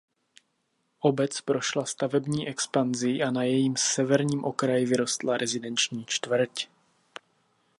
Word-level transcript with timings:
Obec 1.01 1.41
prošla 1.41 1.85
stavební 1.85 2.47
expanzí 2.49 3.23
a 3.23 3.31
na 3.31 3.43
jejím 3.43 3.77
severním 3.77 4.43
okraji 4.45 4.85
vyrostla 4.85 5.37
rezidenční 5.37 6.05
čtvrť. 6.05 6.67